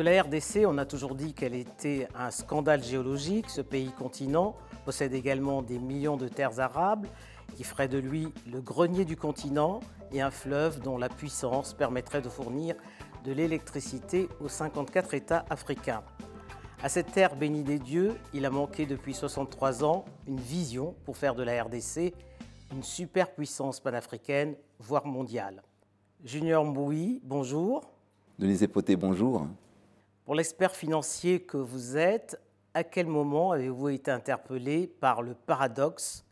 [0.00, 3.50] De la RDC, on a toujours dit qu'elle était un scandale géologique.
[3.50, 4.56] Ce pays-continent
[4.86, 7.06] possède également des millions de terres arables
[7.54, 9.80] qui feraient de lui le grenier du continent
[10.10, 12.76] et un fleuve dont la puissance permettrait de fournir
[13.26, 16.02] de l'électricité aux 54 États africains.
[16.82, 21.18] À cette terre bénie des dieux, il a manqué depuis 63 ans une vision pour
[21.18, 22.14] faire de la RDC
[22.72, 25.62] une superpuissance panafricaine, voire mondiale.
[26.24, 27.82] Junior Mboui, bonjour.
[28.38, 29.46] Denise Poté, bonjour.
[30.24, 32.40] Pour l'expert financier que vous êtes,
[32.74, 36.24] à quel moment avez-vous été interpellé par le paradoxe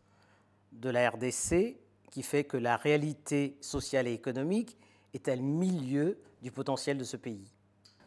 [0.72, 1.76] de la RDC
[2.10, 4.76] qui fait que la réalité sociale et économique
[5.14, 7.50] est à milieu du potentiel de ce pays?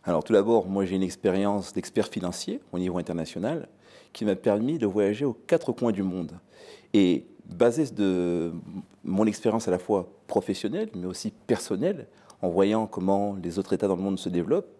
[0.03, 3.67] Alors tout d'abord, moi j'ai une expérience d'expert financier au niveau international
[4.13, 6.39] qui m'a permis de voyager aux quatre coins du monde.
[6.93, 8.53] Et basé de
[9.03, 12.07] mon expérience à la fois professionnelle mais aussi personnelle,
[12.41, 14.73] en voyant comment les autres États dans le monde se développent,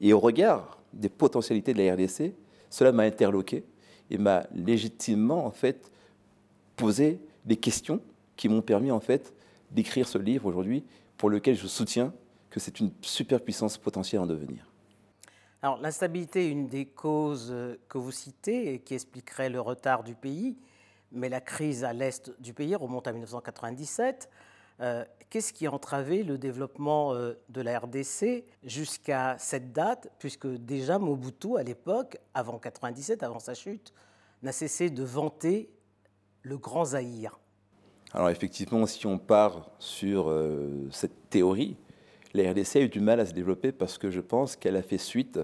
[0.00, 2.34] et au regard des potentialités de la RDC,
[2.70, 3.64] cela m'a interloqué
[4.10, 5.90] et m'a légitimement en fait
[6.76, 8.00] posé des questions
[8.36, 9.34] qui m'ont permis en fait
[9.70, 10.84] d'écrire ce livre aujourd'hui
[11.16, 12.12] pour lequel je soutiens
[12.50, 14.70] que c'est une superpuissance potentielle en devenir.
[15.62, 17.54] Alors l'instabilité est une des causes
[17.88, 20.56] que vous citez et qui expliquerait le retard du pays,
[21.12, 24.28] mais la crise à l'est du pays remonte à 1997.
[24.80, 30.46] Euh, qu'est-ce qui a entravé le développement euh, de la RDC jusqu'à cette date, puisque
[30.46, 33.92] déjà Mobutu, à l'époque, avant 1997, avant sa chute,
[34.42, 35.70] n'a cessé de vanter
[36.42, 37.40] le grand Zaïre
[38.12, 41.76] Alors effectivement, si on part sur euh, cette théorie,
[42.34, 44.82] la RDC a eu du mal à se développer parce que je pense qu'elle a
[44.82, 45.40] fait suite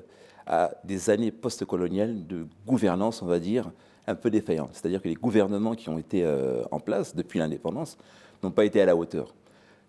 [0.46, 3.72] à des années post-coloniales de gouvernance, on va dire,
[4.06, 4.74] un peu défaillantes.
[4.74, 6.26] C'est-à-dire que les gouvernements qui ont été
[6.70, 7.96] en place depuis l'indépendance
[8.42, 9.34] n'ont pas été à la hauteur.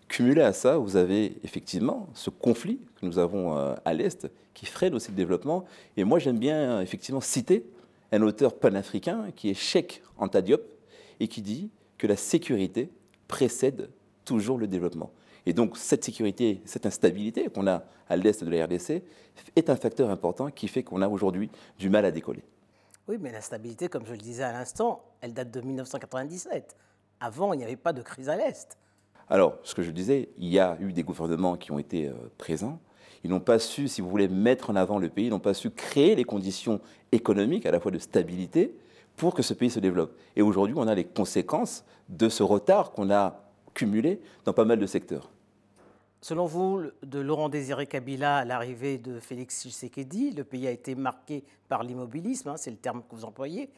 [0.08, 4.66] Cumulé à ça, vous avez effectivement ce conflit que nous avons euh, à l'Est qui
[4.66, 5.64] freine aussi le développement.
[5.96, 7.66] Et moi, j'aime bien effectivement citer
[8.12, 10.62] un auteur panafricain qui est Cheikh Anta Diop
[11.20, 12.90] et qui dit que la sécurité
[13.28, 13.90] précède
[14.24, 15.10] toujours le développement.
[15.46, 19.02] Et donc cette sécurité, cette instabilité qu'on a à l'est de la RDC
[19.56, 22.42] est un facteur important qui fait qu'on a aujourd'hui du mal à décoller.
[23.06, 26.74] Oui, mais l'instabilité, comme je le disais à l'instant, elle date de 1997.
[27.24, 28.76] Avant, il n'y avait pas de crise à l'est.
[29.30, 32.12] Alors, ce que je disais, il y a eu des gouvernements qui ont été euh,
[32.36, 32.78] présents.
[33.22, 35.54] Ils n'ont pas su, si vous voulez, mettre en avant le pays, ils n'ont pas
[35.54, 38.76] su créer les conditions économiques, à la fois de stabilité,
[39.16, 40.14] pour que ce pays se développe.
[40.36, 43.40] Et aujourd'hui, on a les conséquences de ce retard qu'on a
[43.72, 45.30] cumulé dans pas mal de secteurs.
[46.20, 50.94] Selon vous, de Laurent Désiré Kabila à l'arrivée de Félix Tshisekedi, le pays a été
[50.94, 53.70] marqué par l'immobilisme, hein, c'est le terme que vous employez.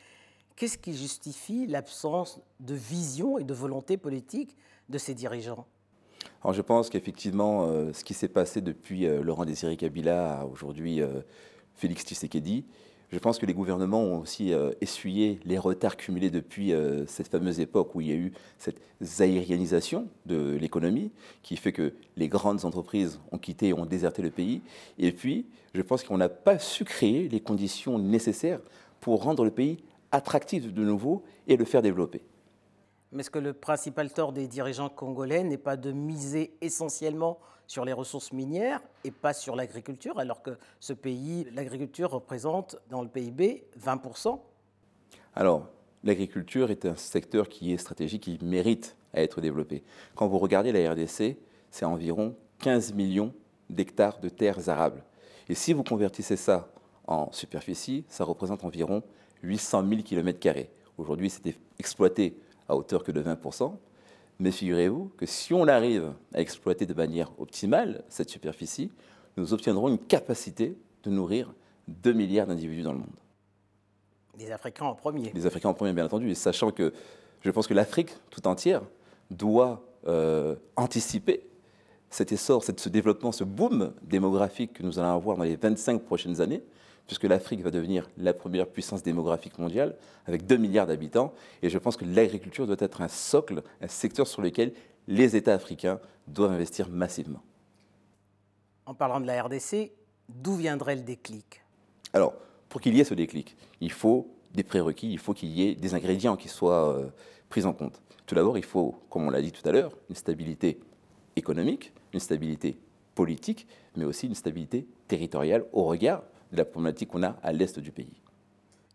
[0.56, 4.56] Qu'est-ce qui justifie l'absence de vision et de volonté politique
[4.88, 5.66] de ces dirigeants?
[6.42, 10.44] Alors je pense qu'effectivement, euh, ce qui s'est passé depuis euh, Laurent Désiré Kabila à
[10.46, 11.20] aujourd'hui euh,
[11.74, 12.64] Félix Tshisekedi,
[13.12, 16.72] je pense que les gouvernements ont aussi euh, essuyé les retards cumulés depuis
[17.06, 21.12] cette fameuse époque où il y a eu cette zaïrianisation de l'économie
[21.42, 24.62] qui fait que les grandes entreprises ont quitté et ont déserté le pays.
[24.98, 28.60] Et puis, je pense qu'on n'a pas su créer les conditions nécessaires
[29.00, 29.78] pour rendre le pays
[30.16, 32.22] attractif de nouveau et le faire développer.
[33.12, 37.84] Mais est-ce que le principal tort des dirigeants congolais n'est pas de miser essentiellement sur
[37.84, 43.08] les ressources minières et pas sur l'agriculture, alors que ce pays, l'agriculture représente dans le
[43.08, 44.38] PIB 20%
[45.34, 45.68] Alors,
[46.04, 49.82] l'agriculture est un secteur qui est stratégique, qui mérite à être développé.
[50.14, 51.36] Quand vous regardez la RDC,
[51.70, 53.32] c'est environ 15 millions
[53.68, 55.02] d'hectares de terres arables.
[55.48, 56.70] Et si vous convertissez ça
[57.06, 59.02] en superficie, ça représente environ
[59.42, 60.68] 800 000 km.
[60.98, 62.36] Aujourd'hui, c'était exploité
[62.68, 63.74] à hauteur que de 20%.
[64.38, 68.90] Mais figurez-vous que si on arrive à exploiter de manière optimale cette superficie,
[69.36, 71.54] nous obtiendrons une capacité de nourrir
[71.88, 73.16] 2 milliards d'individus dans le monde.
[74.38, 75.32] Les Africains en premier.
[75.34, 76.30] Les Africains en premier, bien entendu.
[76.30, 76.92] Et sachant que
[77.40, 78.82] je pense que l'Afrique tout entière
[79.30, 81.46] doit euh, anticiper
[82.10, 86.40] cet essor, ce développement, ce boom démographique que nous allons avoir dans les 25 prochaines
[86.40, 86.62] années,
[87.06, 91.32] puisque l'Afrique va devenir la première puissance démographique mondiale, avec 2 milliards d'habitants.
[91.62, 94.72] Et je pense que l'agriculture doit être un socle, un secteur sur lequel
[95.06, 97.42] les États africains doivent investir massivement.
[98.86, 99.92] En parlant de la RDC,
[100.28, 101.62] d'où viendrait le déclic?
[102.12, 102.34] Alors,
[102.68, 105.74] pour qu'il y ait ce déclic, il faut des prérequis, il faut qu'il y ait
[105.74, 107.06] des ingrédients qui soient euh,
[107.48, 108.00] pris en compte.
[108.26, 110.80] Tout d'abord, il faut, comme on l'a dit tout à l'heure, une stabilité
[111.36, 112.78] économique, une stabilité
[113.14, 113.66] politique,
[113.96, 117.92] mais aussi une stabilité territoriale au regard de la problématique qu'on a à l'est du
[117.92, 118.22] pays.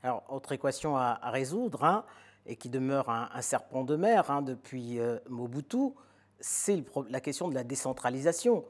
[0.03, 2.05] Alors, autre équation à, résoudre, hein,
[2.45, 5.91] et qui demeure un, serpent de mer hein, depuis euh, Mobutu,
[6.39, 8.65] c'est la question de la décentralisation.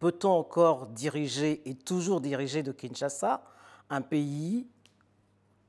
[0.00, 3.42] peut-on encore diriger et toujours diriger de Kinshasa
[3.90, 4.66] un pays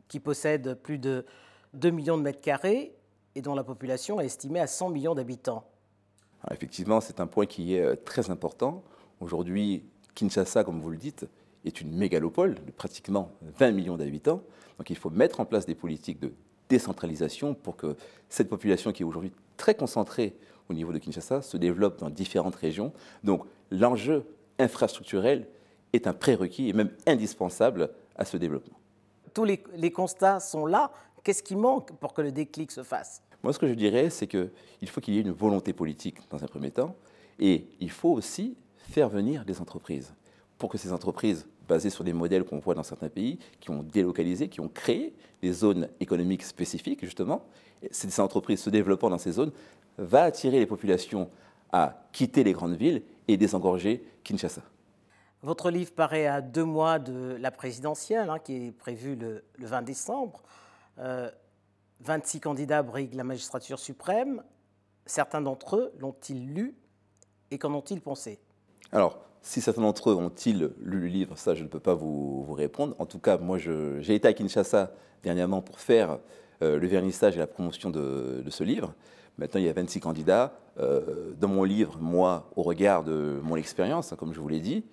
[0.07, 1.25] qui possède plus de
[1.73, 2.95] 2 millions de mètres carrés
[3.35, 5.65] et dont la population est estimée à 100 millions d'habitants?
[6.51, 8.83] Effectivement, c'est un point qui est euh, très important.
[9.19, 11.25] Aujourd'hui, Kinshasa, comme vous le dites,
[11.65, 14.41] est une mégalopole de pratiquement 20 millions d'habitants.
[14.77, 16.33] Donc il faut mettre en place des politiques de
[16.69, 17.95] décentralisation pour que
[18.29, 20.35] cette population qui est aujourd'hui très concentrée
[20.69, 22.93] au niveau de Kinshasa se développe dans différentes régions.
[23.23, 24.25] Donc l'enjeu
[24.59, 25.47] infrastructurel
[25.93, 28.77] est un prérequis et même indispensable à ce développement.
[29.33, 30.91] Tous les, les constats sont là.
[31.23, 33.21] Qu'est-ce qui manque pour que le déclic se fasse?
[33.43, 36.43] Moi, ce que je dirais, c'est qu'il faut qu'il y ait une volonté politique dans
[36.43, 36.95] un premier temps,
[37.39, 40.13] et il faut aussi faire venir des entreprises
[40.57, 43.83] pour que ces entreprises basées sur des modèles qu'on voit dans certains pays, qui ont
[43.83, 47.45] délocalisé, qui ont créé des zones économiques spécifiques, justement.
[47.91, 49.51] ces entreprises se développant dans ces zones
[49.97, 51.29] va attirer les populations
[51.71, 54.61] à quitter les grandes villes et désengorger Kinshasa.
[55.41, 59.81] Votre livre paraît à deux mois de la présidentielle, hein, qui est prévue le, 20
[59.81, 60.41] décembre.
[61.99, 64.41] 26 euh, candidats briguent la magistrature suprême.
[65.05, 66.75] Certains d'entre eux l'ont-ils lu
[67.51, 68.39] et qu'en ont-ils pensé?
[68.93, 72.51] Alors, si certains d'entre eux ont-ils lu le livre, ça je ne peux pas vous,
[72.53, 72.95] répondre.
[72.97, 76.19] En tout cas, moi j'ai été à Kinshasa dernièrement pour faire
[76.61, 78.93] euh, le vernissage et la promotion de, ce livre.
[79.37, 80.53] Maintenant, il y a 26 candidats.
[80.79, 84.61] Euh, dans mon livre, moi, au regard de mon expérience, hein, comme je vous l'ai
[84.61, 84.85] dit,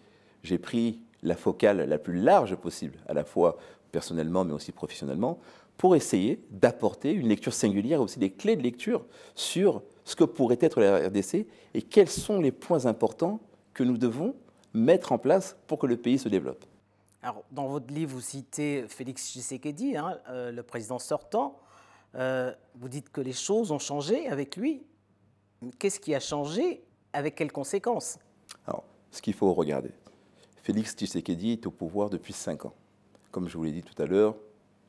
[0.43, 3.57] j'ai pris la focale la plus large possible, à la fois
[3.93, 5.39] personnellement mais aussi professionnellement,
[5.77, 9.05] pour essayer d'apporter une lecture singulière, aussi des clés de lecture
[9.35, 13.41] sur ce que pourrait être la RDC et quels sont les points importants
[13.81, 14.35] que nous devons
[14.75, 16.67] mettre en place pour que le pays se développe.
[17.23, 21.59] Alors, dans votre livre, vous citez Félix Tshisekedi, hein, euh, le président sortant.
[22.15, 24.83] Euh, vous dites que les choses ont changé avec lui.
[25.79, 26.85] Qu'est-ce qui a changé?
[27.15, 28.19] Avec quelles conséquences?
[28.67, 29.93] Alors, ce qu'il faut regarder.
[30.63, 32.75] Félix Tshisekedi est au pouvoir depuis cinq ans.
[33.31, 34.37] Comme je vous l'ai dit tout à l'heure,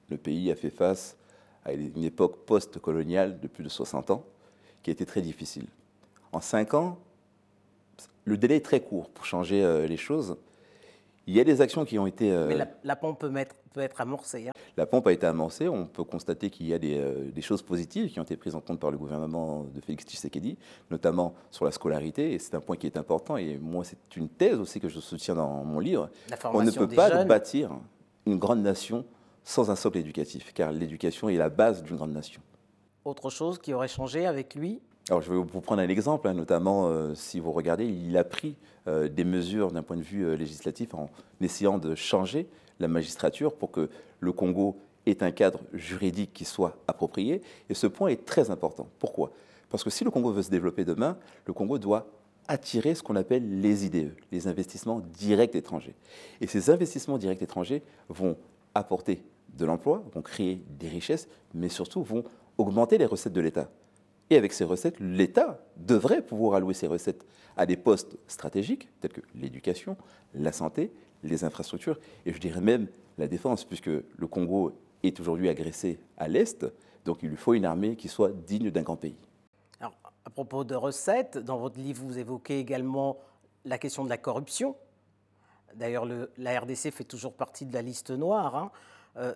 [0.09, 1.15] le pays a fait face
[1.63, 4.25] à une époque post-coloniale de plus de 60 ans
[4.83, 5.67] qui a été très difficile.
[6.33, 6.99] En cinq ans,
[8.25, 10.37] le délai est très court pour changer euh, les choses.
[11.27, 12.31] Il y a des actions qui ont été.
[12.31, 13.31] Euh, Mais la, pompe peut,
[13.73, 14.49] peut, être amorcée.
[14.49, 14.51] Hein.
[14.75, 15.67] La pompe a été amorcée.
[15.67, 18.59] On peut constater qu'il y a euh, des, choses positives qui ont été prises en
[18.59, 20.57] compte par le gouvernement de Félix Tshisekedi,
[20.89, 22.33] notamment sur la scolarité.
[22.33, 23.37] Et c'est un point qui est important.
[23.37, 26.09] Et moi, c'est une thèse aussi que je soutiens dans mon livre.
[26.53, 27.71] On ne peut pas bâtir
[28.25, 29.05] une grande nation
[29.43, 32.41] sans un socle éducatif, car l'éducation est la base d'une grande nation.
[33.05, 36.33] Autre chose qui aurait changé avec lui alors, je vais vous prendre un exemple, hein,
[36.33, 38.55] notamment euh, si vous regardez, il a pris
[38.87, 41.09] euh, des mesures d'un point de vue euh, législatif en
[41.41, 42.47] essayant de changer
[42.79, 43.89] la magistrature pour que
[44.19, 44.77] le Congo
[45.07, 47.41] ait un cadre juridique qui soit approprié.
[47.69, 48.87] Et ce point est très important.
[48.99, 49.31] Pourquoi?
[49.71, 52.07] Parce que si le Congo veut se développer demain, le Congo doit
[52.47, 55.95] attirer ce qu'on appelle les IDE, les investissements directs étrangers.
[56.41, 58.37] Et ces investissements directs étrangers vont
[58.75, 59.23] apporter
[59.57, 62.23] de l'emploi, vont créer des richesses, mais surtout vont
[62.57, 63.69] augmenter les recettes de l'État.
[64.31, 67.25] Et avec ces recettes, l'État devrait pouvoir allouer ces recettes
[67.57, 69.97] à des postes stratégiques, tels que l'éducation,
[70.33, 74.71] la santé, les infrastructures, et je dirais même la défense, puisque le Congo
[75.03, 76.65] est aujourd'hui agressé à l'Est,
[77.03, 79.17] donc il lui faut une armée qui soit digne d'un grand pays.
[79.81, 83.17] Alors, à propos de recettes, dans votre livre, vous évoquez également
[83.65, 84.77] la question de la corruption.
[85.75, 86.07] D'ailleurs,
[86.37, 88.55] la RDC fait toujours partie de la liste noire.
[88.55, 88.71] Hein.
[89.17, 89.33] Euh,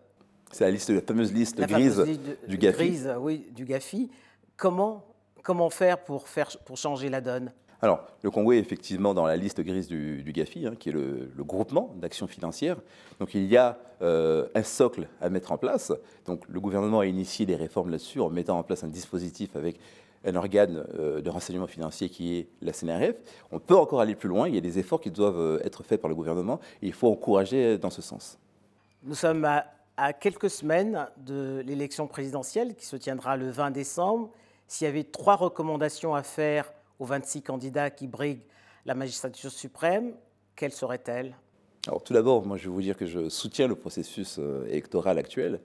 [0.52, 2.02] C'est la, liste, la fameuse liste grise
[2.48, 2.78] du GAFI.
[2.78, 4.10] Grise, oui, du GAFI.
[4.58, 5.04] Comment,
[5.44, 7.52] comment faire pour, faire pour changer la donne?
[7.82, 11.30] Alors, le Congo est effectivement dans la liste grise du, GAFI, hein, qui est le,
[11.40, 12.78] groupement d'action financière.
[13.20, 15.92] Donc, il y a euh, un socle à mettre en place.
[16.26, 19.80] Donc, le gouvernement a initié des réformes là-dessus en mettant en place un dispositif avec
[20.24, 23.18] un organe euh, de renseignement financier qui est la CNRF.
[23.52, 24.48] On peut encore aller plus loin.
[24.48, 26.94] Il y a des efforts qui doivent euh, être faits par le gouvernement et il
[26.94, 28.40] faut encourager dans ce sens.
[29.04, 29.66] Nous sommes à,
[29.98, 34.32] à quelques semaines de l'élection présidentielle qui se tiendra le 20 décembre
[34.68, 38.46] s'il y avait trois recommandations à faire aux 26 candidats qui briguent
[38.86, 40.14] la magistrature suprême,
[40.56, 41.36] quelles seraient-elles?
[41.88, 45.18] Alors tout d'abord, moi je vais vous dire que je soutiens le processus euh, électoral
[45.18, 45.60] actuel.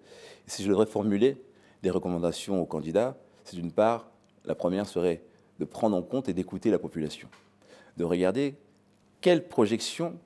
[0.46, 1.42] Si je devrais formuler
[1.82, 4.10] des recommandations aux candidats, c'est d'une part,
[4.44, 5.22] la première serait
[5.58, 7.28] de prendre en compte et d'écouter la population,
[7.96, 8.56] de regarder
[9.20, 10.18] quelles projections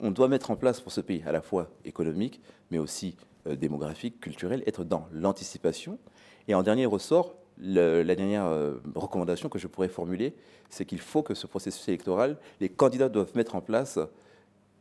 [0.00, 3.56] on doit mettre en place pour ce pays, à la fois économique, mais aussi euh,
[3.56, 5.98] démographique, culturel, être dans l'anticipation.
[6.48, 10.34] Et en dernier ressort, la dernière euh, recommandation que je pourrais formuler,
[10.68, 13.98] c'est qu'il faut que ce processus électoral, les candidats doivent mettre en place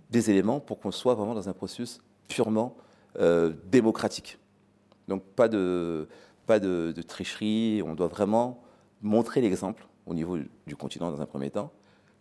[0.10, 2.76] des éléments pour qu'on soit vraiment dans un processus purement
[3.20, 4.40] euh, démocratique.
[5.08, 6.08] Donc pas de,
[6.48, 8.64] pas de, tricherie, on doit vraiment
[9.02, 11.72] montrer l'exemple au niveau du continent dans un premier temps,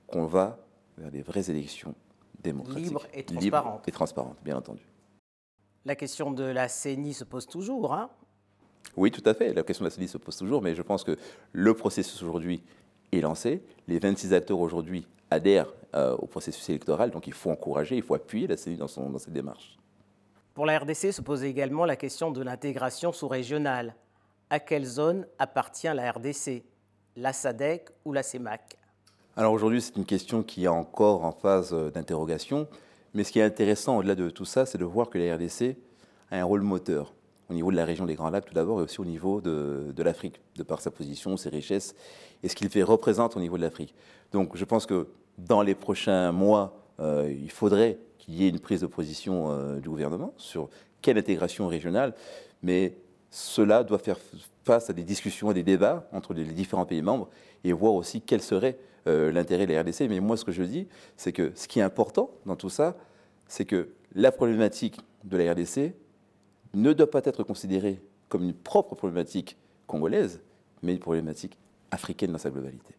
[0.07, 0.59] qu'on va
[0.97, 1.95] vers des vraies élections
[2.43, 2.85] démocratiques.
[2.85, 3.89] Libres et transparentes.
[3.89, 4.87] et transparentes, bien entendu.
[5.85, 7.93] La question de la CENI se pose toujours.
[7.93, 8.11] Hein
[8.97, 9.53] oui, tout à fait.
[9.53, 11.17] La question de la CENI se pose toujours, mais je pense que
[11.53, 12.63] le processus aujourd'hui
[13.13, 13.63] est lancé.
[13.89, 18.15] Les 26 acteurs aujourd'hui adhèrent euh, au processus électoral, donc il faut encourager, il faut
[18.15, 19.77] appuyer la CENI dans, son, dans cette démarche.
[20.55, 23.97] Pour la RDC se pose également la question de l'intégration sous-régionale.
[24.51, 26.63] À quelle zone appartient la RDC
[27.17, 28.77] La SADEC ou la CEMAC
[29.37, 32.69] Alors aujourd'hui, c'est une question qui est encore en phase euh, d'interrogation.
[33.15, 35.77] Mais ce qui est intéressant au-delà de tout ça, c'est de voir que la RDC
[36.31, 37.15] a un rôle moteur
[37.51, 39.93] au niveau de la région des Grands Lacs tout d'abord et aussi au niveau de,
[39.95, 41.95] de l'Afrique, de par sa position, ses richesses
[42.43, 43.95] et ce qu'il fait représente au niveau de l'Afrique.
[44.33, 45.09] Donc je pense que
[45.39, 49.81] dans les prochains mois, euh, il faudrait qu'il y ait une prise de position euh,
[49.81, 50.69] du gouvernement sur
[51.03, 52.15] quelle intégration régionale,
[52.63, 52.97] mais
[53.31, 54.19] cela doit faire
[54.65, 57.29] face à des discussions et des débats entre les différents pays membres
[57.65, 60.09] et voir aussi quel serait euh, l'intérêt de la RDC.
[60.09, 60.87] Mais moi, ce que je dis,
[61.17, 62.97] c'est que ce qui est important dans tout ça,
[63.49, 65.95] c'est que la problématique de la RDC
[66.75, 70.43] ne doit pas être considérée comme une propre problématique congolaise,
[70.83, 71.59] mais une problématique
[71.91, 72.95] africaine dans sa globalité.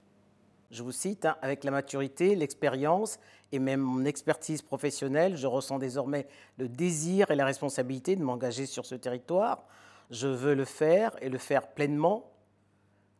[0.71, 3.19] Je vous cite, hein, avec la maturité, l'expérience
[3.51, 6.27] et même mon expertise professionnelle, je ressens désormais
[6.57, 9.65] le désir et la responsabilité de m'engager sur ce territoire.
[10.09, 12.31] Je veux le faire et le faire pleinement.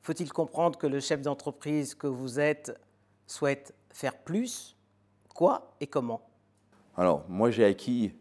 [0.01, 2.79] Faut-il comprendre que le chef d'entreprise que vous êtes
[3.27, 4.75] souhaite faire plus?
[5.33, 6.21] Quoi et comment?
[6.97, 8.13] Alors, moi j'ai acquis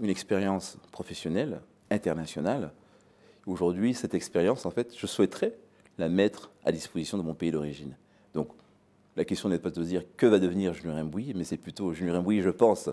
[0.00, 2.72] une expérience professionnelle, internationale.
[3.46, 5.54] Aujourd'hui, cette expérience, en fait, je souhaiterais
[5.98, 7.96] la mettre à disposition de mon pays d'origine.
[8.34, 8.48] Donc,
[9.16, 11.92] la question n'est pas de se dire que va devenir Julien Mbouy, mais c'est plutôt
[11.92, 12.88] Julien Mbouy, je pense,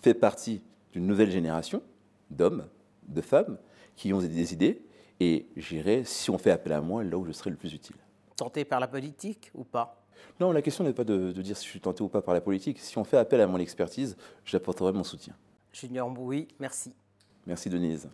[0.00, 1.82] fait partie d'une nouvelle génération
[2.30, 2.68] d'hommes,
[3.08, 3.58] de femmes
[3.96, 4.82] qui ont des idées,
[5.20, 7.96] et j'irai, si on fait appel à moi, là où je serai le plus utile.
[8.36, 10.04] Tenté par la politique ou pas?
[10.40, 12.34] Non, la question n'est pas de, de, dire si je suis tenté ou pas par
[12.34, 12.78] la politique.
[12.78, 15.34] Si on fait appel à mon expertise, j'apporterai mon soutien.
[15.72, 16.92] Junior Mbouy, merci.
[17.46, 18.08] Merci Denise.